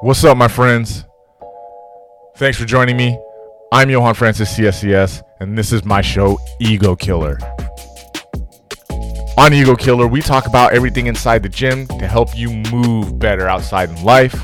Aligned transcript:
What's 0.00 0.22
up, 0.22 0.36
my 0.36 0.46
friends? 0.46 1.04
Thanks 2.36 2.56
for 2.56 2.64
joining 2.64 2.96
me. 2.96 3.18
I'm 3.72 3.90
Johann 3.90 4.14
Francis 4.14 4.56
CSCS, 4.56 5.24
and 5.40 5.58
this 5.58 5.72
is 5.72 5.84
my 5.84 6.02
show, 6.02 6.38
Ego 6.60 6.94
Killer. 6.94 7.36
On 9.36 9.52
Ego 9.52 9.74
Killer, 9.74 10.06
we 10.06 10.22
talk 10.22 10.46
about 10.46 10.72
everything 10.72 11.08
inside 11.08 11.42
the 11.42 11.48
gym 11.48 11.88
to 11.88 12.06
help 12.06 12.28
you 12.36 12.48
move 12.70 13.18
better 13.18 13.48
outside 13.48 13.90
in 13.90 14.04
life. 14.04 14.36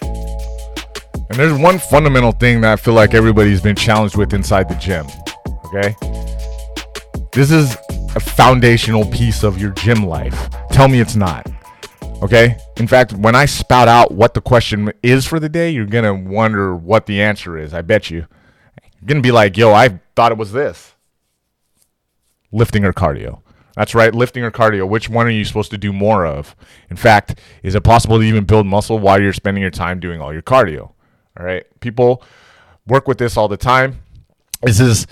And 0.00 1.30
there's 1.30 1.58
one 1.58 1.80
fundamental 1.80 2.30
thing 2.30 2.60
that 2.60 2.72
I 2.74 2.76
feel 2.76 2.94
like 2.94 3.12
everybody's 3.12 3.60
been 3.60 3.74
challenged 3.74 4.16
with 4.16 4.32
inside 4.32 4.68
the 4.68 4.76
gym. 4.76 5.06
Okay? 5.66 5.96
This 7.32 7.50
is 7.50 7.76
a 8.14 8.20
foundational 8.20 9.04
piece 9.06 9.42
of 9.42 9.60
your 9.60 9.70
gym 9.70 10.06
life. 10.06 10.48
Tell 10.70 10.86
me 10.86 11.00
it's 11.00 11.16
not. 11.16 11.48
Okay? 12.22 12.56
In 12.76 12.86
fact, 12.86 13.12
when 13.12 13.34
I 13.34 13.46
spout 13.46 13.88
out 13.88 14.12
what 14.12 14.34
the 14.34 14.40
question 14.40 14.92
is 15.02 15.26
for 15.26 15.40
the 15.40 15.48
day, 15.48 15.70
you're 15.70 15.86
going 15.86 16.04
to 16.04 16.14
wonder 16.14 16.74
what 16.74 17.06
the 17.06 17.22
answer 17.22 17.58
is. 17.58 17.72
I 17.72 17.82
bet 17.82 18.10
you. 18.10 18.26
You're 19.00 19.06
going 19.06 19.18
to 19.18 19.26
be 19.26 19.32
like, 19.32 19.56
yo, 19.56 19.72
I 19.72 20.00
thought 20.14 20.32
it 20.32 20.38
was 20.38 20.52
this 20.52 20.94
lifting 22.52 22.84
or 22.84 22.92
cardio. 22.92 23.40
That's 23.76 23.94
right, 23.94 24.14
lifting 24.14 24.42
or 24.42 24.50
cardio. 24.50 24.88
Which 24.88 25.08
one 25.08 25.26
are 25.26 25.30
you 25.30 25.44
supposed 25.44 25.70
to 25.70 25.78
do 25.78 25.92
more 25.92 26.26
of? 26.26 26.54
In 26.90 26.96
fact, 26.96 27.38
is 27.62 27.74
it 27.74 27.82
possible 27.82 28.18
to 28.18 28.24
even 28.24 28.44
build 28.44 28.66
muscle 28.66 28.98
while 28.98 29.20
you're 29.20 29.32
spending 29.32 29.62
your 29.62 29.70
time 29.70 30.00
doing 30.00 30.20
all 30.20 30.32
your 30.32 30.42
cardio? 30.42 30.92
All 31.38 31.46
right. 31.46 31.64
People 31.80 32.22
work 32.86 33.06
with 33.06 33.18
this 33.18 33.36
all 33.36 33.48
the 33.48 33.56
time. 33.56 34.00
This 34.62 34.80
is 34.80 35.06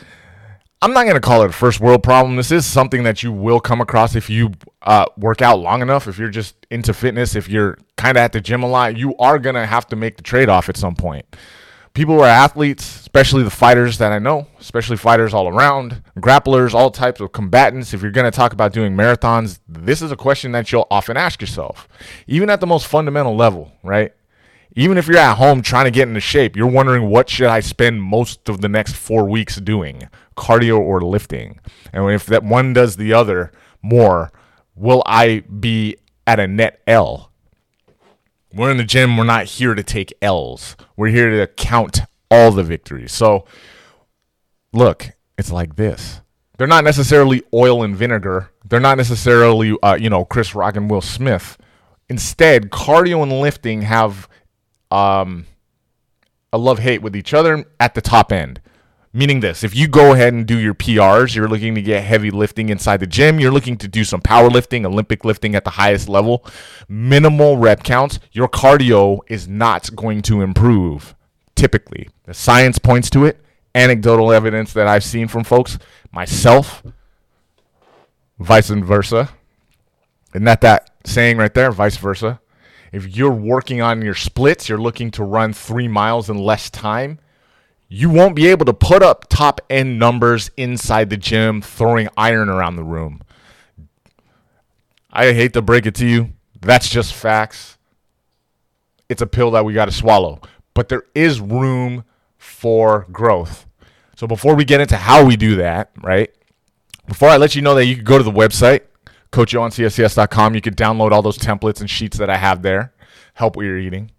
I'm 0.80 0.92
not 0.92 1.04
going 1.04 1.14
to 1.14 1.20
call 1.20 1.42
it 1.42 1.50
a 1.50 1.52
first 1.52 1.80
world 1.80 2.04
problem. 2.04 2.36
This 2.36 2.52
is 2.52 2.64
something 2.64 3.02
that 3.02 3.22
you 3.24 3.32
will 3.32 3.58
come 3.58 3.80
across 3.80 4.14
if 4.14 4.30
you 4.30 4.52
uh, 4.82 5.06
work 5.16 5.42
out 5.42 5.58
long 5.58 5.82
enough. 5.82 6.06
If 6.06 6.18
you're 6.18 6.28
just 6.28 6.54
into 6.70 6.94
fitness, 6.94 7.34
if 7.34 7.48
you're 7.48 7.78
kind 7.96 8.16
of 8.16 8.22
at 8.22 8.32
the 8.32 8.40
gym 8.40 8.62
a 8.62 8.68
lot, 8.68 8.96
you 8.96 9.16
are 9.16 9.40
going 9.40 9.56
to 9.56 9.66
have 9.66 9.88
to 9.88 9.96
make 9.96 10.16
the 10.16 10.22
trade 10.22 10.48
off 10.48 10.68
at 10.68 10.76
some 10.76 10.94
point. 10.94 11.26
People 11.94 12.14
who 12.14 12.20
are 12.20 12.28
athletes, 12.28 13.00
especially 13.00 13.42
the 13.42 13.50
fighters 13.50 13.98
that 13.98 14.12
I 14.12 14.20
know, 14.20 14.46
especially 14.60 14.96
fighters 14.96 15.34
all 15.34 15.48
around, 15.48 16.00
grapplers, 16.16 16.74
all 16.74 16.92
types 16.92 17.20
of 17.20 17.32
combatants, 17.32 17.92
if 17.92 18.02
you're 18.02 18.12
going 18.12 18.30
to 18.30 18.36
talk 18.36 18.52
about 18.52 18.72
doing 18.72 18.94
marathons, 18.94 19.58
this 19.66 20.00
is 20.00 20.12
a 20.12 20.16
question 20.16 20.52
that 20.52 20.70
you'll 20.70 20.86
often 20.92 21.16
ask 21.16 21.40
yourself, 21.40 21.88
even 22.28 22.50
at 22.50 22.60
the 22.60 22.68
most 22.68 22.86
fundamental 22.86 23.34
level, 23.34 23.72
right? 23.82 24.12
Even 24.76 24.98
if 24.98 25.06
you're 25.06 25.18
at 25.18 25.36
home 25.36 25.62
trying 25.62 25.86
to 25.86 25.90
get 25.90 26.08
into 26.08 26.20
shape, 26.20 26.56
you're 26.56 26.66
wondering 26.66 27.08
what 27.08 27.28
should 27.28 27.48
I 27.48 27.60
spend 27.60 28.02
most 28.02 28.48
of 28.48 28.60
the 28.60 28.68
next 28.68 28.94
four 28.94 29.28
weeks 29.28 29.56
doing, 29.56 30.08
cardio 30.36 30.78
or 30.78 31.00
lifting? 31.00 31.60
And 31.92 32.10
if 32.10 32.26
that 32.26 32.44
one 32.44 32.72
does 32.72 32.96
the 32.96 33.12
other 33.12 33.52
more, 33.82 34.30
will 34.74 35.02
I 35.06 35.40
be 35.40 35.96
at 36.26 36.38
a 36.40 36.46
net 36.46 36.80
L? 36.86 37.32
We're 38.52 38.70
in 38.70 38.76
the 38.76 38.84
gym. 38.84 39.16
We're 39.16 39.24
not 39.24 39.44
here 39.44 39.74
to 39.74 39.82
take 39.82 40.12
L's. 40.22 40.76
We're 40.96 41.08
here 41.08 41.30
to 41.38 41.46
count 41.46 42.00
all 42.30 42.50
the 42.50 42.62
victories. 42.62 43.12
So, 43.12 43.44
look, 44.72 45.10
it's 45.36 45.52
like 45.52 45.76
this. 45.76 46.20
They're 46.56 46.66
not 46.66 46.84
necessarily 46.84 47.42
oil 47.54 47.82
and 47.82 47.96
vinegar. 47.96 48.50
They're 48.64 48.80
not 48.80 48.96
necessarily, 48.96 49.76
uh, 49.82 49.94
you 49.94 50.10
know, 50.10 50.24
Chris 50.24 50.54
Rock 50.54 50.76
and 50.76 50.90
Will 50.90 51.00
Smith. 51.00 51.56
Instead, 52.08 52.70
cardio 52.70 53.22
and 53.22 53.40
lifting 53.40 53.82
have 53.82 54.28
um, 54.90 55.46
a 56.52 56.58
love 56.58 56.78
hate 56.78 57.02
with 57.02 57.16
each 57.16 57.34
other 57.34 57.64
at 57.78 57.94
the 57.94 58.00
top 58.00 58.32
end. 58.32 58.60
Meaning 59.12 59.40
this, 59.40 59.64
if 59.64 59.74
you 59.74 59.88
go 59.88 60.12
ahead 60.12 60.34
and 60.34 60.46
do 60.46 60.58
your 60.58 60.74
PRs, 60.74 61.34
you're 61.34 61.48
looking 61.48 61.74
to 61.74 61.82
get 61.82 62.04
heavy 62.04 62.30
lifting 62.30 62.68
inside 62.68 63.00
the 63.00 63.06
gym, 63.06 63.40
you're 63.40 63.50
looking 63.50 63.78
to 63.78 63.88
do 63.88 64.04
some 64.04 64.20
power 64.20 64.50
lifting, 64.50 64.84
Olympic 64.84 65.24
lifting 65.24 65.54
at 65.54 65.64
the 65.64 65.70
highest 65.70 66.08
level, 66.08 66.44
minimal 66.88 67.56
rep 67.56 67.82
counts, 67.82 68.20
your 68.32 68.48
cardio 68.48 69.20
is 69.26 69.48
not 69.48 69.94
going 69.96 70.20
to 70.22 70.42
improve 70.42 71.14
typically. 71.58 72.08
The 72.24 72.34
science 72.34 72.78
points 72.78 73.10
to 73.10 73.24
it, 73.24 73.40
anecdotal 73.74 74.32
evidence 74.32 74.72
that 74.74 74.86
I've 74.86 75.04
seen 75.04 75.26
from 75.26 75.42
folks, 75.42 75.78
myself, 76.12 76.82
vice 78.38 78.70
versa. 78.70 79.30
Isn't 80.34 80.44
that 80.44 80.60
that 80.60 80.90
saying 81.04 81.36
right 81.36 81.52
there, 81.52 81.72
vice 81.72 81.96
versa? 81.96 82.40
If 82.92 83.16
you're 83.16 83.30
working 83.30 83.80
on 83.80 84.02
your 84.02 84.14
splits, 84.14 84.68
you're 84.68 84.78
looking 84.78 85.10
to 85.12 85.24
run 85.24 85.52
three 85.52 85.88
miles 85.88 86.30
in 86.30 86.38
less 86.38 86.70
time, 86.70 87.18
you 87.88 88.10
won't 88.10 88.36
be 88.36 88.46
able 88.48 88.66
to 88.66 88.74
put 88.74 89.02
up 89.02 89.28
top 89.28 89.60
end 89.70 89.98
numbers 89.98 90.50
inside 90.56 91.10
the 91.10 91.16
gym 91.16 91.62
throwing 91.62 92.08
iron 92.16 92.48
around 92.48 92.76
the 92.76 92.84
room. 92.84 93.22
I 95.10 95.32
hate 95.32 95.54
to 95.54 95.62
break 95.62 95.86
it 95.86 95.94
to 95.96 96.06
you. 96.06 96.30
That's 96.60 96.88
just 96.88 97.14
facts. 97.14 97.78
It's 99.08 99.22
a 99.22 99.26
pill 99.26 99.52
that 99.52 99.64
we 99.64 99.72
got 99.72 99.86
to 99.86 99.92
swallow. 99.92 100.40
But 100.74 100.90
there 100.90 101.04
is 101.14 101.40
room 101.40 102.04
for 102.36 103.06
growth. 103.10 103.66
So 104.16 104.26
before 104.26 104.54
we 104.54 104.64
get 104.64 104.80
into 104.80 104.96
how 104.96 105.24
we 105.24 105.36
do 105.36 105.56
that, 105.56 105.90
right? 106.02 106.30
Before 107.06 107.28
I 107.28 107.38
let 107.38 107.54
you 107.54 107.62
know 107.62 107.74
that 107.74 107.86
you 107.86 107.96
can 107.96 108.04
go 108.04 108.18
to 108.18 108.24
the 108.24 108.30
website, 108.30 108.82
coachjohanncscs.com. 109.32 110.54
You 110.54 110.60
can 110.60 110.74
download 110.74 111.12
all 111.12 111.22
those 111.22 111.38
templates 111.38 111.80
and 111.80 111.90
sheets 111.90 112.18
that 112.18 112.30
I 112.30 112.36
have 112.36 112.62
there. 112.62 112.92
Help 113.34 113.56
what 113.56 113.64
you're 113.64 113.78
eating. 113.78 114.10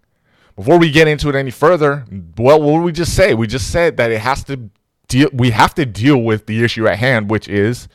Before 0.56 0.78
we 0.78 0.90
get 0.90 1.08
into 1.08 1.28
it 1.28 1.34
any 1.34 1.50
further, 1.50 2.04
well, 2.36 2.60
what 2.60 2.78
did 2.78 2.84
we 2.84 2.92
just 2.92 3.14
say? 3.14 3.34
We 3.34 3.46
just 3.46 3.70
said 3.70 3.96
that 3.96 4.10
it 4.10 4.20
has 4.20 4.44
to 4.44 4.70
deal. 5.08 5.28
We 5.32 5.50
have 5.50 5.74
to 5.74 5.86
deal 5.86 6.18
with 6.18 6.46
the 6.46 6.62
issue 6.62 6.86
at 6.86 6.98
hand, 6.98 7.30
which 7.30 7.48
is 7.48 7.88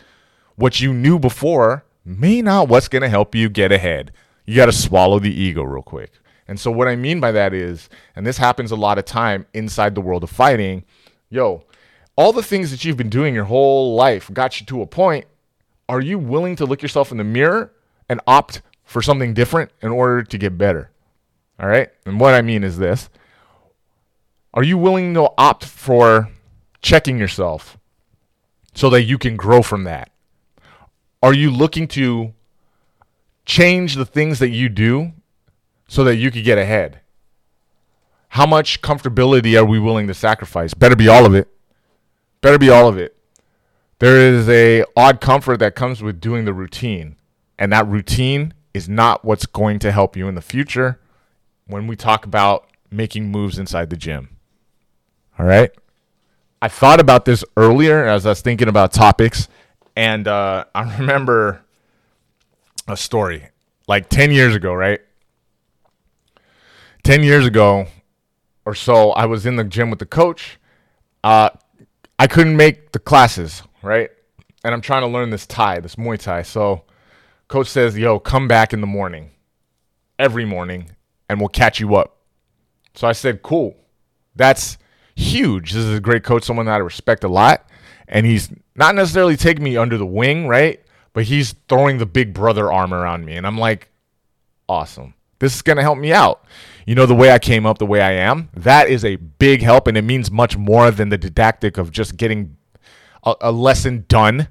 what 0.56 0.80
you 0.80 0.94
knew 0.94 1.20
before 1.20 1.86
may 2.03 2.42
not 2.42 2.68
what's 2.68 2.88
going 2.88 3.02
to 3.02 3.09
help 3.09 3.36
you 3.36 3.50
get 3.50 3.72
ahead. 3.72 4.12
You 4.46 4.56
got 4.56 4.68
to 4.68 4.72
swallow 4.72 5.20
the 5.20 5.34
ego 5.34 5.64
real 5.64 5.82
quick. 5.82 6.12
And 6.47 6.59
so 6.59 6.70
what 6.70 6.88
I 6.88 6.96
mean 6.96 7.20
by 7.20 7.32
that 7.32 7.53
is, 7.53 7.90
and 8.16 8.26
this 8.26 8.38
happens 8.38 8.72
a 8.72 8.76
lot 8.76 9.00
of 9.00 9.06
time 9.06 9.47
inside 9.53 9.96
the 9.96 10.02
world 10.02 10.24
of 10.24 10.30
fighting, 10.30 10.86
yo, 11.30 11.64
all 12.16 12.32
the 12.32 12.44
things 12.44 12.72
that 12.72 12.86
you've 12.86 12.97
been 12.97 13.09
doing 13.09 13.34
your 13.34 13.46
whole 13.46 13.96
life 13.96 14.32
got 14.32 14.59
you 14.59 14.66
to 14.68 14.82
a 14.82 14.88
point 14.88 15.26
are 15.88 16.01
you 16.01 16.18
willing 16.18 16.56
to 16.57 16.66
look 16.66 16.81
yourself 16.81 17.12
in 17.12 17.18
the 17.18 17.23
mirror 17.23 17.72
and 18.09 18.19
opt 18.28 18.62
for 18.84 19.01
something 19.01 19.34
different 19.34 19.72
in 19.81 19.90
order 19.90 20.23
to 20.23 20.38
get 20.38 20.57
better? 20.57 20.91
All 21.59 21.68
right. 21.68 21.90
And 22.06 22.19
what 22.19 22.34
I 22.34 22.41
mean 22.41 22.63
is 22.63 22.78
this 22.78 23.09
Are 24.53 24.63
you 24.63 24.78
willing 24.78 25.13
to 25.13 25.31
opt 25.38 25.66
for 25.66 26.29
checking 26.81 27.18
yourself 27.18 27.78
so 28.73 28.90
that 28.90 29.03
you 29.03 29.18
can 29.18 29.35
grow 29.35 29.62
from 29.62 29.84
that? 29.85 30.12
Are 31.23 31.34
you 31.34 31.50
looking 31.50 31.88
to 31.90 32.34
change 33.46 33.96
the 33.96 34.06
things 34.06 34.40
that 34.40 34.50
you 34.50 34.69
do 34.69 35.13
so 35.88 36.03
that 36.03 36.17
you 36.17 36.31
could 36.31 36.44
get 36.44 36.57
ahead? 36.57 37.00
How 38.29 38.46
much 38.46 38.81
comfortability 38.81 39.57
are 39.57 39.66
we 39.66 39.79
willing 39.79 40.07
to 40.07 40.13
sacrifice? 40.13 40.73
Better 40.73 40.96
be 40.96 41.07
all 41.07 41.25
of 41.25 41.34
it. 41.34 41.47
Better 42.41 42.59
be 42.59 42.69
all 42.69 42.88
of 42.88 42.97
it. 42.97 43.16
There 44.00 44.18
is 44.18 44.50
a 44.50 44.84
odd 44.96 45.22
comfort 45.22 45.60
that 45.60 45.76
comes 45.76 46.04
with 46.04 46.20
doing 46.20 46.46
the 46.46 46.54
routine, 46.54 47.16
and 47.58 47.72
that 47.72 47.88
routine 47.88 48.54
is 48.74 48.90
not 48.90 49.24
what's 49.24 49.46
going 49.46 49.80
to 49.80 49.92
help 49.92 50.18
you 50.18 50.28
in 50.28 50.36
the 50.36 50.42
future 50.42 51.00
when 51.68 51.88
we 51.88 51.96
talk 51.96 52.26
about 52.26 52.68
making 52.92 53.32
moves 53.32 53.58
inside 53.58 53.90
the 53.90 53.96
gym. 53.96 54.38
All 55.40 55.46
right? 55.46 55.72
I 56.62 56.68
thought 56.68 57.00
about 57.00 57.26
this 57.26 57.44
earlier 57.56 58.06
as 58.06 58.26
I 58.26 58.30
was 58.30 58.42
thinking 58.42 58.68
about 58.68 58.92
topics, 58.92 59.48
and 59.96 60.28
uh, 60.28 60.66
I 60.76 60.98
remember 60.98 61.62
a 62.88 62.98
story 62.98 63.50
like 63.88 64.10
10 64.10 64.32
years 64.32 64.56
ago, 64.56 64.74
right? 64.74 65.00
10 67.04 67.24
years 67.24 67.46
ago 67.46 67.88
or 68.66 68.74
so, 68.74 69.12
I 69.12 69.26
was 69.26 69.46
in 69.46 69.56
the 69.56 69.64
gym 69.64 69.90
with 69.90 70.00
the 70.00 70.06
coach. 70.06 70.60
Uh, 71.24 71.50
I 72.18 72.28
couldn't 72.28 72.58
make 72.58 72.92
the 72.92 73.00
classes 73.00 73.62
right? 73.85 74.09
And 74.63 74.73
I'm 74.73 74.81
trying 74.81 75.01
to 75.01 75.07
learn 75.07 75.29
this 75.29 75.46
Thai, 75.46 75.79
this 75.79 75.96
Muay 75.96 76.19
Thai. 76.19 76.41
So 76.41 76.84
coach 77.47 77.68
says, 77.68 77.97
yo, 77.97 78.19
come 78.19 78.47
back 78.47 78.73
in 78.73 78.81
the 78.81 78.88
morning, 78.88 79.31
every 80.18 80.46
morning, 80.46 80.91
and 81.29 81.40
we'll 81.40 81.50
catch 81.50 81.79
you 81.79 81.96
up. 81.96 82.18
So 82.96 83.07
I 83.07 83.12
said, 83.12 83.44
cool. 83.44 83.76
That's 84.35 84.78
huge. 85.16 85.72
This 85.72 85.84
is 85.84 85.97
a 85.97 86.02
great 86.02 86.23
coach, 86.23 86.43
someone 86.43 86.66
that 86.66 86.73
I 86.73 86.78
respect 86.78 87.23
a 87.23 87.28
lot. 87.28 87.70
And 88.08 88.26
he's 88.26 88.49
not 88.76 88.96
necessarily 88.96 89.37
taking 89.37 89.64
me 89.64 89.78
under 89.78 89.97
the 89.97 90.05
wing, 90.05 90.47
right? 90.47 90.81
But 91.14 91.23
he's 91.23 91.53
throwing 91.70 91.97
the 91.97 92.05
big 92.05 92.34
brother 92.34 92.72
arm 92.72 92.93
around 92.93 93.26
me. 93.26 93.35
And 93.35 93.47
I'm 93.47 93.58
like, 93.58 93.90
awesome. 94.67 95.14
This 95.40 95.55
is 95.55 95.61
going 95.61 95.78
to 95.78 95.84
help 95.84 95.97
me 95.97 96.14
out. 96.14 96.46
You 96.85 96.96
know, 96.96 97.05
the 97.05 97.16
way 97.16 97.31
I 97.31 97.40
came 97.40 97.66
up, 97.66 97.78
the 97.78 97.85
way 97.85 98.02
I 98.02 98.11
am, 98.11 98.49
that 98.55 98.90
is 98.90 99.03
a 99.03 99.16
big 99.16 99.61
help. 99.61 99.88
And 99.88 99.97
it 99.97 100.03
means 100.03 100.31
much 100.31 100.58
more 100.58 100.91
than 100.91 101.09
the 101.09 101.17
didactic 101.17 101.78
of 101.78 101.91
just 101.91 102.17
getting 102.17 102.58
a, 103.26 103.36
a 103.42 103.52
lesson 103.52 104.06
done 104.08 104.48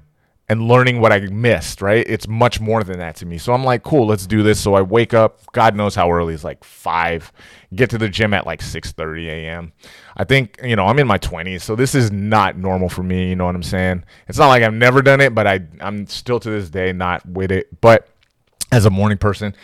and 0.47 0.67
learning 0.67 1.01
what 1.01 1.11
I 1.11 1.19
missed, 1.21 1.81
right? 1.81 2.05
It's 2.07 2.27
much 2.27 2.59
more 2.59 2.83
than 2.83 2.99
that 2.99 3.15
to 3.17 3.25
me. 3.25 3.39
So 3.39 3.51
I'm 3.51 3.63
like, 3.63 3.81
cool, 3.83 4.05
let's 4.05 4.27
do 4.27 4.43
this. 4.43 4.59
So 4.59 4.75
I 4.75 4.81
wake 4.81 5.13
up, 5.13 5.39
God 5.53 5.75
knows 5.75 5.95
how 5.95 6.11
early, 6.11 6.35
it's 6.35 6.43
like 6.43 6.63
five, 6.63 7.31
get 7.73 7.89
to 7.89 7.97
the 7.97 8.09
gym 8.09 8.33
at 8.33 8.45
like 8.45 8.61
6:30 8.61 9.27
a.m. 9.27 9.73
I 10.15 10.23
think, 10.23 10.59
you 10.63 10.75
know, 10.75 10.85
I'm 10.85 10.99
in 10.99 11.07
my 11.07 11.17
20s, 11.17 11.61
so 11.61 11.75
this 11.75 11.95
is 11.95 12.11
not 12.11 12.57
normal 12.57 12.89
for 12.89 13.01
me, 13.01 13.29
you 13.29 13.35
know 13.35 13.45
what 13.45 13.55
I'm 13.55 13.63
saying? 13.63 14.03
It's 14.27 14.37
not 14.37 14.49
like 14.49 14.61
I've 14.61 14.73
never 14.73 15.01
done 15.01 15.19
it, 15.19 15.33
but 15.33 15.47
I 15.47 15.61
I'm 15.79 16.05
still 16.07 16.39
to 16.39 16.49
this 16.49 16.69
day 16.69 16.93
not 16.93 17.27
with 17.27 17.51
it. 17.51 17.81
But 17.81 18.07
as 18.71 18.85
a 18.85 18.91
morning 18.91 19.17
person, 19.17 19.55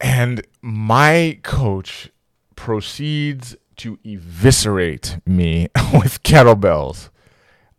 and 0.00 0.46
my 0.60 1.40
coach 1.42 2.10
proceeds 2.54 3.56
to 3.76 3.98
eviscerate 4.04 5.18
me 5.26 5.68
with 5.92 6.22
kettlebells. 6.22 7.08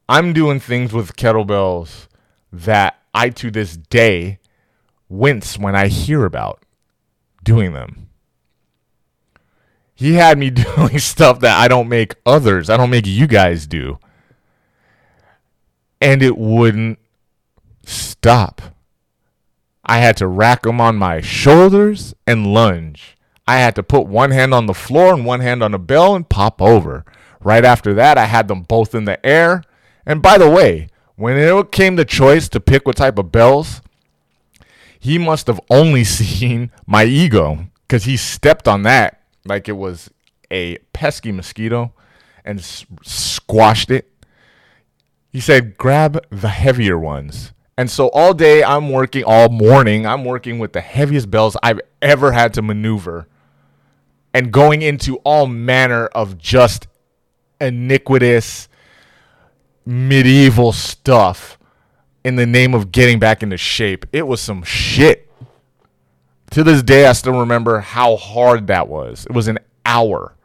I'm 0.08 0.34
doing 0.34 0.60
things 0.60 0.92
with 0.92 1.16
kettlebells 1.16 2.08
that 2.52 3.00
I 3.14 3.30
to 3.30 3.52
this 3.52 3.78
day 3.78 4.40
wince 5.10 5.58
when 5.58 5.76
I 5.76 5.88
hear 5.88 6.26
about 6.26 6.64
doing 7.44 7.74
them. 7.74 8.10
He 9.94 10.14
had 10.14 10.38
me 10.38 10.50
doing 10.78 11.00
stuff 11.00 11.40
that 11.40 11.58
I 11.58 11.68
don't 11.68 11.90
make 11.90 12.16
others, 12.26 12.70
I 12.70 12.78
don't 12.78 12.90
make 12.90 13.08
you 13.08 13.28
guys 13.28 13.68
do. 13.68 14.00
And 16.02 16.22
it 16.22 16.38
wouldn't 16.38 17.00
stop. 17.86 18.62
I 19.86 20.00
had 20.00 20.18
to 20.18 20.28
rack 20.28 20.64
them 20.64 20.82
on 20.82 20.96
my 20.96 21.22
shoulders 21.22 22.14
and 22.26 22.54
lunge. 22.54 23.18
I 23.46 23.58
had 23.58 23.76
to 23.76 23.84
put 23.84 24.08
one 24.08 24.32
hand 24.32 24.54
on 24.54 24.66
the 24.66 24.74
floor 24.74 25.14
and 25.14 25.26
one 25.26 25.42
hand 25.42 25.62
on 25.62 25.72
the 25.72 25.80
bell 25.80 26.16
and 26.16 26.28
pop 26.28 26.62
over. 26.62 27.06
Right 27.42 27.66
after 27.66 27.94
that, 27.94 28.18
I 28.18 28.26
had 28.26 28.48
them 28.48 28.62
both 28.62 28.96
in 28.96 29.04
the 29.04 29.24
air. 29.26 29.64
And 30.06 30.22
by 30.22 30.38
the 30.38 30.50
way, 30.50 30.88
when 31.16 31.38
it 31.38 31.72
came 31.72 31.98
to 31.98 32.06
choice 32.06 32.50
to 32.50 32.60
pick 32.60 32.86
what 32.86 32.98
type 32.98 33.18
of 33.18 33.32
bells, 33.32 33.82
he 35.00 35.18
must 35.18 35.48
have 35.48 35.62
only 35.70 36.04
seen 36.04 36.72
my 36.86 37.04
ego 37.04 37.68
because 37.88 38.06
he 38.06 38.18
stepped 38.18 38.68
on 38.68 38.84
that 38.84 39.22
like 39.46 39.68
it 39.68 39.74
was 39.74 40.10
a 40.52 40.78
pesky 40.94 41.32
mosquito 41.32 41.94
and 42.46 42.60
s- 42.60 42.86
squashed 43.04 43.92
it. 43.92 44.10
He 45.32 45.40
said, 45.40 45.78
grab 45.78 46.24
the 46.30 46.50
heavier 46.50 46.98
ones. 46.98 47.54
And 47.78 47.90
so 47.90 48.10
all 48.10 48.34
day 48.34 48.64
I'm 48.64 48.92
working, 48.92 49.24
all 49.24 49.50
morning, 49.50 50.06
I'm 50.06 50.24
working 50.24 50.60
with 50.60 50.74
the 50.74 50.82
heaviest 50.82 51.32
bells 51.32 51.58
I've 51.64 51.82
ever 52.02 52.32
had 52.32 52.54
to 52.54 52.62
maneuver 52.62 53.28
and 54.34 54.52
going 54.52 54.82
into 54.82 55.18
all 55.18 55.48
manner 55.48 56.06
of 56.08 56.38
just 56.38 56.88
iniquitous 57.60 58.68
medieval 59.86 60.72
stuff 60.72 61.58
in 62.24 62.36
the 62.36 62.46
name 62.46 62.74
of 62.74 62.92
getting 62.92 63.20
back 63.20 63.44
into 63.44 63.58
shape. 63.58 64.06
It 64.12 64.28
was 64.28 64.42
some 64.42 64.64
shit. 64.64 65.30
To 66.52 66.64
this 66.64 66.84
day, 66.84 67.08
I 67.08 67.14
still 67.14 67.40
remember 67.40 67.80
how 67.80 68.16
hard 68.16 68.68
that 68.68 68.88
was. 68.88 69.26
It 69.26 69.34
was 69.34 69.48
an 69.48 69.60
hour, 69.86 70.36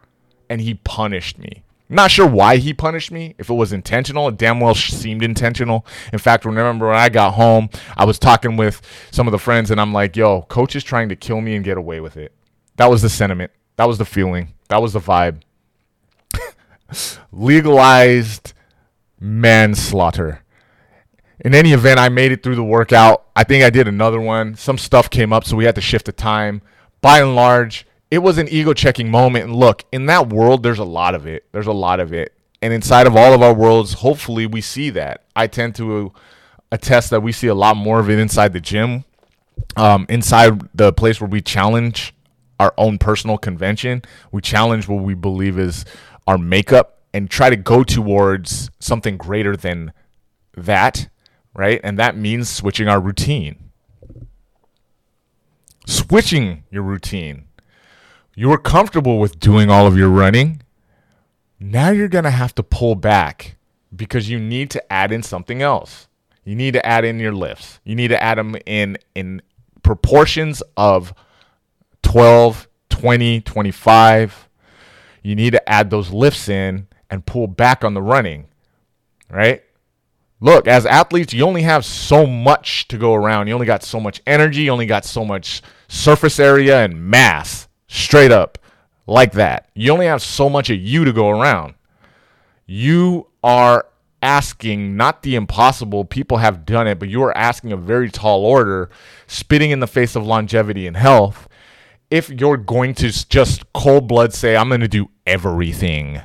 and 0.49 0.61
he 0.61 0.75
punished 0.75 1.38
me. 1.38 1.64
Not 1.90 2.11
sure 2.11 2.26
why 2.26 2.58
he 2.58 2.75
punished 2.75 3.11
me. 3.11 3.35
If 3.38 3.49
it 3.49 3.55
was 3.55 3.73
intentional, 3.73 4.29
it 4.29 4.37
damn 4.37 4.61
well 4.61 4.75
seemed 4.75 5.23
intentional. 5.23 5.87
In 6.12 6.19
fact, 6.19 6.44
remember 6.44 6.88
when 6.88 6.96
I 6.96 7.08
got 7.08 7.35
home, 7.35 7.70
I 7.96 8.05
was 8.05 8.19
talking 8.19 8.56
with 8.56 8.82
some 9.11 9.26
of 9.26 9.32
the 9.32 9.38
friends, 9.38 9.70
and 9.70 9.81
I'm 9.81 9.93
like, 9.93 10.17
yo, 10.17 10.43
coach 10.43 10.76
is 10.76 10.85
trying 10.85 11.08
to 11.08 11.17
kill 11.17 11.40
me 11.40 11.55
and 11.55 11.64
get 11.64 11.79
away 11.79 12.00
with 12.00 12.17
it. 12.17 12.32
That 12.76 12.90
was 12.90 13.02
the 13.02 13.08
sentiment. 13.08 13.52
That 13.76 13.87
was 13.87 13.99
the 13.99 14.05
feeling. 14.05 14.55
That 14.69 14.82
was 14.82 14.93
the 14.93 15.00
vibe. 15.00 15.40
Legalized 17.32 18.52
manslaughter. 19.20 20.42
In 21.40 21.54
any 21.54 21.72
event, 21.72 22.00
I 22.00 22.08
made 22.08 22.32
it 22.32 22.42
through 22.42 22.56
the 22.56 22.64
workout. 22.64 23.26
I 23.36 23.44
think 23.44 23.62
I 23.62 23.70
did 23.70 23.86
another 23.86 24.20
one. 24.20 24.56
Some 24.56 24.78
stuff 24.78 25.08
came 25.08 25.32
up, 25.32 25.44
so 25.44 25.56
we 25.56 25.64
had 25.64 25.76
to 25.76 25.80
shift 25.80 26.06
the 26.06 26.12
time. 26.12 26.62
By 27.00 27.20
and 27.20 27.36
large, 27.36 27.86
it 28.10 28.18
was 28.18 28.38
an 28.38 28.48
ego 28.48 28.72
checking 28.74 29.10
moment. 29.10 29.44
And 29.44 29.54
look, 29.54 29.84
in 29.92 30.06
that 30.06 30.28
world, 30.28 30.62
there's 30.62 30.80
a 30.80 30.84
lot 30.84 31.14
of 31.14 31.26
it. 31.26 31.46
There's 31.52 31.66
a 31.66 31.72
lot 31.72 32.00
of 32.00 32.12
it. 32.12 32.34
And 32.60 32.72
inside 32.72 33.06
of 33.06 33.14
all 33.14 33.32
of 33.32 33.42
our 33.42 33.54
worlds, 33.54 33.94
hopefully 33.94 34.46
we 34.46 34.60
see 34.60 34.90
that. 34.90 35.24
I 35.36 35.46
tend 35.46 35.76
to 35.76 36.12
attest 36.72 37.10
that 37.10 37.22
we 37.22 37.30
see 37.30 37.46
a 37.46 37.54
lot 37.54 37.76
more 37.76 38.00
of 38.00 38.10
it 38.10 38.18
inside 38.18 38.52
the 38.52 38.60
gym, 38.60 39.04
um, 39.76 40.06
inside 40.08 40.68
the 40.74 40.92
place 40.92 41.20
where 41.20 41.30
we 41.30 41.40
challenge 41.40 42.14
our 42.58 42.74
own 42.76 42.98
personal 42.98 43.38
convention. 43.38 44.02
We 44.32 44.40
challenge 44.40 44.88
what 44.88 45.04
we 45.04 45.14
believe 45.14 45.56
is 45.56 45.84
our 46.26 46.36
makeup 46.36 46.97
and 47.18 47.28
try 47.28 47.50
to 47.50 47.56
go 47.56 47.82
towards 47.82 48.70
something 48.78 49.16
greater 49.16 49.56
than 49.56 49.92
that, 50.56 51.08
right? 51.52 51.80
And 51.82 51.98
that 51.98 52.16
means 52.16 52.48
switching 52.48 52.86
our 52.86 53.00
routine. 53.00 53.70
Switching 55.84 56.62
your 56.70 56.84
routine. 56.84 57.48
You 58.36 58.50
were 58.50 58.58
comfortable 58.58 59.18
with 59.18 59.40
doing 59.40 59.68
all 59.68 59.88
of 59.88 59.98
your 59.98 60.08
running. 60.08 60.62
Now 61.58 61.90
you're 61.90 62.06
going 62.06 62.22
to 62.22 62.30
have 62.30 62.54
to 62.54 62.62
pull 62.62 62.94
back 62.94 63.56
because 63.94 64.30
you 64.30 64.38
need 64.38 64.70
to 64.70 64.92
add 64.92 65.10
in 65.10 65.24
something 65.24 65.60
else. 65.60 66.06
You 66.44 66.54
need 66.54 66.74
to 66.74 66.86
add 66.86 67.04
in 67.04 67.18
your 67.18 67.32
lifts. 67.32 67.80
You 67.82 67.96
need 67.96 68.08
to 68.08 68.22
add 68.22 68.38
them 68.38 68.54
in 68.64 68.96
in 69.16 69.42
proportions 69.82 70.62
of 70.76 71.12
12, 72.04 72.68
20, 72.90 73.40
25. 73.40 74.48
You 75.24 75.34
need 75.34 75.50
to 75.50 75.68
add 75.68 75.90
those 75.90 76.10
lifts 76.10 76.48
in 76.48 76.88
and 77.10 77.25
pull 77.26 77.46
back 77.46 77.84
on 77.84 77.94
the 77.94 78.02
running, 78.02 78.46
right? 79.31 79.62
Look, 80.40 80.69
as 80.69 80.87
athletes, 80.87 81.32
you 81.32 81.44
only 81.44 81.62
have 81.62 81.84
so 81.84 82.26
much 82.26 82.87
to 82.88 82.96
go 82.96 83.14
around. 83.14 83.49
You 83.49 83.55
only 83.55 83.66
got 83.66 83.82
so 83.82 83.99
much 83.99 84.22
energy, 84.26 84.62
you 84.62 84.70
only 84.70 84.87
got 84.87 85.05
so 85.05 85.25
much 85.25 85.62
surface 85.88 86.38
area 86.38 86.84
and 86.84 87.10
mass, 87.10 87.66
straight 87.88 88.31
up 88.31 88.58
like 89.06 89.32
that. 89.32 89.69
You 89.75 89.93
only 89.93 90.06
have 90.06 90.22
so 90.22 90.49
much 90.49 90.70
of 90.70 90.78
you 90.78 91.05
to 91.05 91.12
go 91.12 91.31
around. 91.31 91.75
You 92.66 93.26
are 93.43 93.87
asking 94.22 94.96
not 94.96 95.22
the 95.22 95.34
impossible, 95.34 96.04
people 96.04 96.38
have 96.38 96.66
done 96.66 96.87
it, 96.87 96.99
but 96.99 97.08
you 97.08 97.22
are 97.22 97.37
asking 97.37 97.72
a 97.72 97.76
very 97.76 98.11
tall 98.11 98.44
order, 98.44 98.90
spitting 99.26 99.70
in 99.70 99.81
the 99.81 99.87
face 99.87 100.16
of 100.16 100.26
longevity 100.26 100.87
and 100.87 100.96
health. 100.96 101.49
If 102.11 102.31
you're 102.31 102.56
going 102.56 102.94
to 102.96 103.28
just 103.28 103.70
cold 103.72 104.08
blood 104.08 104.32
say, 104.32 104.56
I'm 104.56 104.69
going 104.69 104.81
to 104.81 104.88
do 104.88 105.08
everything, 105.26 106.20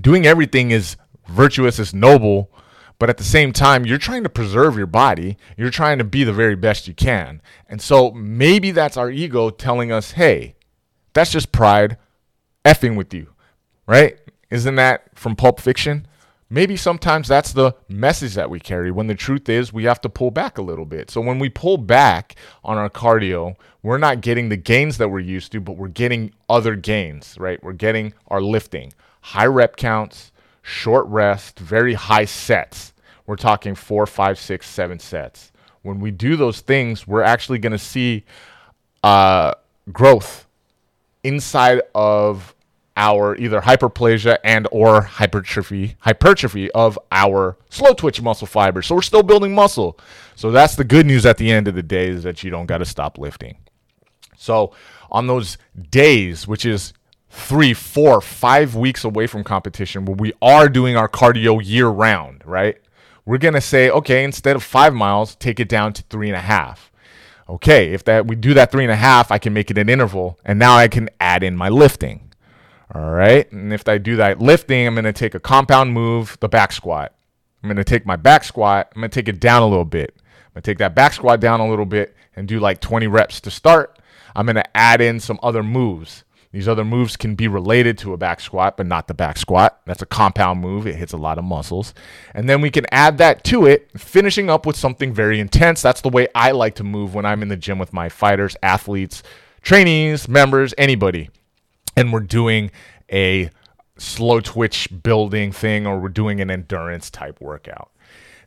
doing 0.00 0.26
everything 0.26 0.70
is 0.70 0.96
virtuous, 1.28 1.78
is 1.78 1.94
noble, 1.94 2.50
but 2.98 3.08
at 3.08 3.16
the 3.16 3.24
same 3.24 3.52
time, 3.52 3.86
you're 3.86 3.96
trying 3.96 4.24
to 4.24 4.28
preserve 4.28 4.76
your 4.76 4.86
body. 4.86 5.38
You're 5.56 5.70
trying 5.70 5.98
to 5.98 6.04
be 6.04 6.22
the 6.22 6.34
very 6.34 6.54
best 6.54 6.86
you 6.86 6.92
can. 6.92 7.40
And 7.66 7.80
so 7.80 8.10
maybe 8.10 8.72
that's 8.72 8.98
our 8.98 9.10
ego 9.10 9.48
telling 9.48 9.90
us, 9.90 10.12
hey, 10.12 10.54
that's 11.14 11.32
just 11.32 11.50
pride 11.50 11.96
effing 12.64 12.96
with 12.96 13.14
you, 13.14 13.28
right? 13.86 14.18
Isn't 14.50 14.74
that 14.74 15.18
from 15.18 15.34
Pulp 15.34 15.60
Fiction? 15.60 16.06
Maybe 16.52 16.76
sometimes 16.76 17.28
that's 17.28 17.52
the 17.52 17.74
message 17.88 18.34
that 18.34 18.50
we 18.50 18.58
carry 18.58 18.90
when 18.90 19.06
the 19.06 19.14
truth 19.14 19.48
is 19.48 19.72
we 19.72 19.84
have 19.84 20.00
to 20.00 20.08
pull 20.08 20.32
back 20.32 20.58
a 20.58 20.62
little 20.62 20.84
bit. 20.84 21.08
So 21.08 21.20
when 21.20 21.38
we 21.38 21.48
pull 21.48 21.78
back 21.78 22.34
on 22.64 22.76
our 22.76 22.90
cardio, 22.90 23.54
we're 23.82 23.98
not 23.98 24.20
getting 24.20 24.48
the 24.48 24.56
gains 24.56 24.98
that 24.98 25.08
we're 25.08 25.20
used 25.20 25.52
to, 25.52 25.60
but 25.60 25.76
we're 25.76 25.88
getting 25.88 26.34
other 26.48 26.74
gains, 26.74 27.36
right? 27.38 27.62
We're 27.62 27.72
getting 27.72 28.14
our 28.26 28.42
lifting, 28.42 28.92
high 29.20 29.46
rep 29.46 29.76
counts, 29.76 30.32
short 30.62 31.06
rest, 31.06 31.58
very 31.58 31.94
high 31.94 32.24
sets. 32.24 32.92
We're 33.26 33.36
talking 33.36 33.74
four, 33.74 34.06
five, 34.06 34.38
six, 34.38 34.68
seven 34.68 34.98
sets. 34.98 35.52
When 35.82 36.00
we 36.00 36.10
do 36.10 36.36
those 36.36 36.60
things, 36.60 37.06
we're 37.06 37.22
actually 37.22 37.58
going 37.58 37.72
to 37.72 37.78
see 37.78 38.24
uh, 39.02 39.54
growth 39.92 40.46
inside 41.22 41.82
of 41.94 42.54
our 42.96 43.36
either 43.36 43.60
hyperplasia 43.60 44.38
and 44.44 44.66
or 44.70 45.00
hypertrophy 45.00 45.96
hypertrophy 46.00 46.70
of 46.72 46.98
our 47.12 47.56
slow 47.70 47.94
twitch 47.94 48.20
muscle 48.20 48.46
fibers. 48.46 48.86
So 48.86 48.94
we're 48.96 49.02
still 49.02 49.22
building 49.22 49.54
muscle. 49.54 49.98
So 50.34 50.50
that's 50.50 50.76
the 50.76 50.84
good 50.84 51.06
news 51.06 51.24
at 51.24 51.38
the 51.38 51.50
end 51.50 51.68
of 51.68 51.74
the 51.74 51.82
day 51.82 52.08
is 52.08 52.24
that 52.24 52.42
you 52.42 52.50
don't 52.50 52.66
got 52.66 52.78
to 52.78 52.84
stop 52.84 53.16
lifting. 53.16 53.56
So 54.36 54.72
on 55.10 55.26
those 55.26 55.56
days, 55.90 56.46
which 56.46 56.66
is 56.66 56.92
three, 57.30 57.72
four, 57.72 58.20
five 58.20 58.74
weeks 58.74 59.04
away 59.04 59.26
from 59.26 59.44
competition, 59.44 60.04
where 60.04 60.16
we 60.16 60.32
are 60.42 60.68
doing 60.68 60.96
our 60.96 61.08
cardio 61.08 61.60
year 61.64 61.88
round, 61.88 62.42
right? 62.44 62.76
We're 63.24 63.38
gonna 63.38 63.60
say, 63.60 63.90
okay, 63.90 64.24
instead 64.24 64.56
of 64.56 64.62
five 64.62 64.92
miles, 64.92 65.36
take 65.36 65.60
it 65.60 65.68
down 65.68 65.92
to 65.94 66.02
three 66.04 66.28
and 66.28 66.36
a 66.36 66.40
half. 66.40 66.90
Okay, 67.48 67.92
if 67.92 68.04
that 68.04 68.26
we 68.26 68.36
do 68.36 68.54
that 68.54 68.70
three 68.70 68.84
and 68.84 68.92
a 68.92 68.96
half, 68.96 69.32
I 69.32 69.38
can 69.38 69.52
make 69.52 69.70
it 69.70 69.78
an 69.78 69.88
interval, 69.88 70.38
and 70.44 70.58
now 70.58 70.76
I 70.76 70.88
can 70.88 71.08
add 71.20 71.42
in 71.42 71.56
my 71.56 71.68
lifting. 71.68 72.30
All 72.92 73.10
right. 73.10 73.50
And 73.52 73.72
if 73.72 73.88
I 73.88 73.98
do 73.98 74.16
that 74.16 74.40
lifting, 74.40 74.86
I'm 74.86 74.96
to 74.96 75.12
take 75.12 75.34
a 75.34 75.40
compound 75.40 75.92
move, 75.92 76.36
the 76.40 76.48
back 76.48 76.72
squat. 76.72 77.14
I'm 77.62 77.74
to 77.76 77.84
take 77.84 78.04
my 78.04 78.16
back 78.16 78.42
squat, 78.42 78.90
I'm 78.96 79.02
to 79.02 79.08
take 79.08 79.28
it 79.28 79.38
down 79.38 79.62
a 79.62 79.68
little 79.68 79.84
bit. 79.84 80.16
I'm 80.54 80.62
to 80.62 80.70
take 80.70 80.78
that 80.78 80.94
back 80.94 81.12
squat 81.12 81.40
down 81.40 81.60
a 81.60 81.68
little 81.68 81.84
bit 81.84 82.16
and 82.34 82.48
do 82.48 82.58
like 82.58 82.80
20 82.80 83.06
reps 83.06 83.40
to 83.42 83.50
start. 83.50 83.98
I'm 84.34 84.46
to 84.46 84.76
add 84.76 85.00
in 85.00 85.20
some 85.20 85.38
other 85.42 85.62
moves. 85.62 86.24
These 86.52 86.66
other 86.66 86.84
moves 86.84 87.16
can 87.16 87.36
be 87.36 87.46
related 87.46 87.96
to 87.98 88.12
a 88.12 88.16
back 88.16 88.40
squat, 88.40 88.76
but 88.76 88.86
not 88.86 89.06
the 89.06 89.14
back 89.14 89.36
squat. 89.36 89.80
That's 89.86 90.02
a 90.02 90.06
compound 90.06 90.60
move. 90.60 90.86
It 90.86 90.96
hits 90.96 91.12
a 91.12 91.16
lot 91.16 91.38
of 91.38 91.44
muscles. 91.44 91.94
And 92.34 92.48
then 92.48 92.60
we 92.60 92.70
can 92.70 92.86
add 92.90 93.18
that 93.18 93.44
to 93.44 93.66
it, 93.66 93.88
finishing 93.96 94.50
up 94.50 94.66
with 94.66 94.76
something 94.76 95.14
very 95.14 95.38
intense. 95.38 95.80
That's 95.80 96.00
the 96.00 96.08
way 96.08 96.26
I 96.34 96.50
like 96.50 96.74
to 96.76 96.84
move 96.84 97.14
when 97.14 97.24
I'm 97.24 97.42
in 97.42 97.48
the 97.48 97.56
gym 97.56 97.78
with 97.78 97.92
my 97.92 98.08
fighters, 98.08 98.56
athletes, 98.62 99.22
trainees, 99.62 100.28
members, 100.28 100.74
anybody 100.76 101.30
and 101.96 102.12
we're 102.12 102.20
doing 102.20 102.70
a 103.12 103.50
slow 103.98 104.40
twitch 104.40 104.88
building 105.02 105.52
thing 105.52 105.86
or 105.86 105.98
we're 105.98 106.08
doing 106.08 106.40
an 106.40 106.50
endurance 106.50 107.10
type 107.10 107.40
workout. 107.40 107.90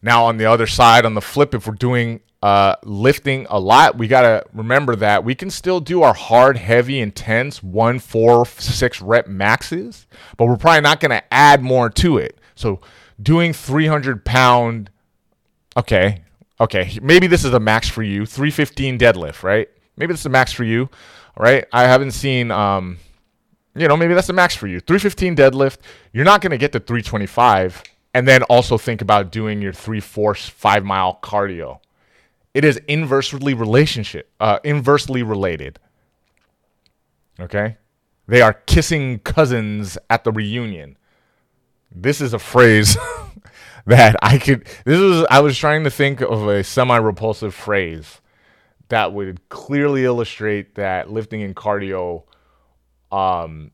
Now, 0.03 0.25
on 0.25 0.36
the 0.36 0.45
other 0.45 0.67
side, 0.67 1.05
on 1.05 1.13
the 1.13 1.22
flip, 1.22 1.55
if 1.55 1.65
we're 1.65 1.75
doing 1.75 2.19
uh, 2.43 2.75
lifting 2.83 3.48
a 3.50 3.57
lot, 3.57 3.98
we 3.98 4.10
got 4.10 4.24
to 4.24 4.43
remember 4.53 4.98
that 4.98 5.24
we 5.24 5.33
can 5.33 5.50
still 5.50 5.79
do 5.79 6.03
our 6.03 6.13
hard, 6.13 6.57
heavy, 6.57 7.00
intense 7.00 7.63
one, 7.63 8.00
four, 8.00 8.45
six 8.45 9.01
rep 9.01 9.27
maxes, 9.27 10.05
but 10.36 10.45
we're 10.45 10.57
probably 10.57 10.81
not 10.81 11.00
going 11.00 11.12
to 11.12 11.24
add 11.33 11.63
more 11.63 11.89
to 11.89 12.17
it. 12.17 12.38
So, 12.53 12.81
doing 13.22 13.53
300 13.53 14.25
pound, 14.25 14.89
okay, 15.77 16.24
okay, 16.60 17.00
maybe 17.01 17.27
this 17.27 17.45
is 17.45 17.53
a 17.53 17.60
max 17.60 17.88
for 17.88 18.03
you, 18.03 18.25
315 18.25 19.00
deadlift, 19.00 19.41
right? 19.41 19.69
Maybe 19.95 20.12
this 20.12 20.19
is 20.19 20.25
a 20.25 20.29
max 20.29 20.51
for 20.51 20.65
you, 20.65 20.89
right? 21.38 21.65
I 21.72 21.83
haven't 21.83 22.12
seen, 22.12 22.51
um, 22.51 22.98
you 23.74 23.88
know, 23.88 23.95
maybe 23.95 24.15
that's 24.15 24.27
a 24.27 24.33
max 24.33 24.53
for 24.53 24.67
you. 24.67 24.81
315 24.81 25.38
deadlift, 25.38 25.77
you're 26.12 26.25
not 26.25 26.41
going 26.41 26.51
to 26.51 26.57
get 26.57 26.74
to 26.74 26.81
325 26.81 27.83
and 28.13 28.27
then 28.27 28.43
also 28.43 28.77
think 28.77 29.01
about 29.01 29.32
doing 29.32 29.62
your 29.62 29.74
three, 29.74 30.00
four, 30.00 30.36
five 30.36 30.84
mile 30.84 31.20
cardio 31.22 31.79
it 32.53 32.63
is 32.63 32.77
inversely 32.88 33.53
relationship, 33.53 34.29
uh, 34.39 34.60
inversely 34.63 35.24
related. 35.24 35.79
Okay, 37.39 37.77
they 38.27 38.41
are 38.41 38.53
kissing 38.53 39.20
cousins 39.20 39.98
at 40.10 40.24
the 40.24 40.32
reunion. 40.32 40.98
This 41.91 42.22
is 42.22 42.34
a 42.34 42.39
phrase 42.39 42.96
that 43.86 44.15
I 44.22 44.38
could. 44.38 44.67
This 44.86 45.00
was 45.00 45.25
I 45.32 45.39
was 45.39 45.58
trying 45.58 45.84
to 45.84 45.89
think 45.89 46.22
of 46.22 46.48
a 46.48 46.63
semi-repulsive 46.63 47.55
phrase 47.55 48.22
that 48.89 49.13
would 49.13 49.50
clearly 49.50 50.05
illustrate 50.05 50.75
that 50.75 51.10
lifting 51.10 51.41
and 51.41 51.55
cardio, 51.55 52.24
um, 53.12 53.72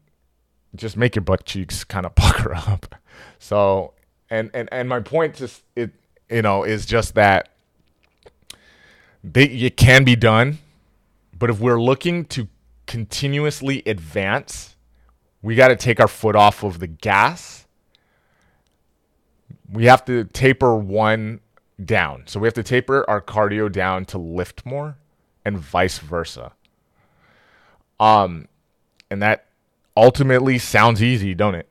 just 0.76 0.96
make 0.96 1.16
your 1.16 1.24
butt 1.24 1.44
cheeks 1.44 1.84
kind 1.84 2.06
of 2.06 2.16
pucker 2.16 2.56
up. 2.56 2.96
So, 3.40 3.94
and 4.30 4.52
and 4.54 4.70
and 4.72 4.90
my 4.90 5.00
point 5.00 5.36
just 5.36 5.64
it 5.76 5.92
you 6.30 6.42
know 6.42 6.64
is 6.64 6.86
just 6.86 7.16
that 7.16 7.50
they, 9.24 9.46
it 9.46 9.78
can 9.78 10.04
be 10.04 10.16
done, 10.16 10.60
but 11.38 11.50
if 11.50 11.60
we're 11.60 11.82
looking 11.82 12.26
to 12.26 12.48
continuously 12.88 13.84
advance, 13.86 14.76
we 15.42 15.56
got 15.56 15.70
to 15.70 15.76
take 15.76 16.00
our 16.00 16.08
foot 16.08 16.36
off 16.36 16.64
of 16.64 16.80
the 16.80 16.88
gas. 16.88 17.66
We 19.72 19.86
have 19.86 20.06
to 20.06 20.24
taper 20.24 20.76
one 20.76 21.42
down. 21.84 22.24
So 22.28 22.40
we 22.40 22.48
have 22.48 22.54
to 22.56 22.64
taper 22.64 23.08
our 23.10 23.22
cardio 23.22 23.72
down 23.72 24.06
to 24.06 24.18
lift 24.18 24.66
more 24.66 24.98
and 25.46 25.58
vice 25.58 26.00
versa. 26.00 26.54
Um 28.00 28.48
and 29.12 29.22
that 29.22 29.46
ultimately 29.96 30.58
sounds 30.58 31.04
easy, 31.04 31.34
don't 31.34 31.56
it? 31.56 31.68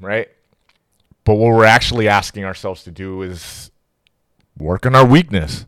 Right? 0.00 0.28
But 1.24 1.34
what 1.34 1.54
we're 1.54 1.64
actually 1.64 2.08
asking 2.08 2.44
ourselves 2.44 2.82
to 2.84 2.90
do 2.90 3.22
is 3.22 3.70
work 4.58 4.86
on 4.86 4.94
our 4.94 5.06
weakness. 5.06 5.66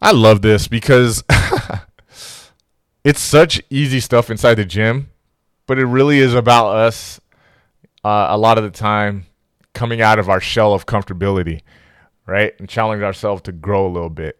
I 0.00 0.12
love 0.12 0.42
this 0.42 0.68
because 0.68 1.24
it's 3.04 3.20
such 3.20 3.62
easy 3.70 4.00
stuff 4.00 4.30
inside 4.30 4.54
the 4.54 4.64
gym, 4.64 5.10
but 5.66 5.78
it 5.78 5.86
really 5.86 6.18
is 6.18 6.34
about 6.34 6.76
us 6.76 7.20
uh, 8.04 8.26
a 8.30 8.38
lot 8.38 8.58
of 8.58 8.64
the 8.64 8.70
time 8.70 9.26
coming 9.72 10.00
out 10.00 10.18
of 10.18 10.28
our 10.28 10.40
shell 10.40 10.74
of 10.74 10.86
comfortability, 10.86 11.62
right? 12.26 12.52
And 12.58 12.68
challenging 12.68 13.04
ourselves 13.04 13.42
to 13.42 13.52
grow 13.52 13.86
a 13.86 13.88
little 13.88 14.10
bit. 14.10 14.38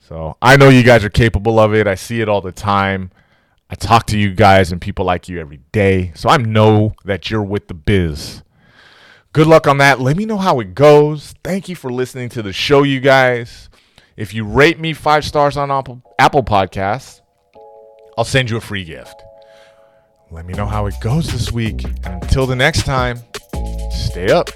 So 0.00 0.36
I 0.40 0.56
know 0.56 0.68
you 0.68 0.82
guys 0.82 1.04
are 1.04 1.10
capable 1.10 1.58
of 1.58 1.74
it. 1.74 1.86
I 1.86 1.94
see 1.94 2.20
it 2.20 2.28
all 2.28 2.40
the 2.40 2.52
time. 2.52 3.10
I 3.70 3.74
talk 3.74 4.06
to 4.06 4.18
you 4.18 4.34
guys 4.34 4.72
and 4.72 4.80
people 4.80 5.04
like 5.04 5.28
you 5.28 5.38
every 5.40 5.60
day. 5.72 6.12
So 6.14 6.28
I 6.28 6.38
know 6.38 6.94
that 7.04 7.30
you're 7.30 7.42
with 7.42 7.68
the 7.68 7.74
biz. 7.74 8.42
Good 9.32 9.46
luck 9.46 9.66
on 9.66 9.78
that. 9.78 10.00
Let 10.00 10.16
me 10.16 10.24
know 10.24 10.38
how 10.38 10.58
it 10.60 10.74
goes. 10.74 11.34
Thank 11.44 11.68
you 11.68 11.76
for 11.76 11.92
listening 11.92 12.30
to 12.30 12.42
the 12.42 12.52
show, 12.52 12.82
you 12.82 13.00
guys. 13.00 13.68
If 14.16 14.34
you 14.34 14.44
rate 14.44 14.80
me 14.80 14.94
five 14.94 15.24
stars 15.24 15.56
on 15.56 15.70
Apple, 15.70 16.02
Apple 16.18 16.42
Podcasts, 16.42 17.20
I'll 18.16 18.24
send 18.24 18.50
you 18.50 18.56
a 18.56 18.60
free 18.60 18.84
gift. 18.84 19.22
Let 20.30 20.44
me 20.44 20.54
know 20.54 20.66
how 20.66 20.86
it 20.86 20.94
goes 21.00 21.30
this 21.30 21.52
week. 21.52 21.84
Until 22.04 22.46
the 22.46 22.56
next 22.56 22.84
time, 22.84 23.18
stay 23.90 24.30
up. 24.30 24.50